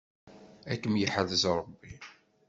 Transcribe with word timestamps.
Ad 0.71 0.79
kem-yeḥrez 0.81 1.33
Ṛebbi. 1.57 1.91